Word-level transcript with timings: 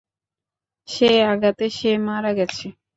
সে 0.87 1.09
আঘাতে 1.31 1.65
সে 1.77 1.91
মারা 2.07 2.31
গেছে। 2.37 2.65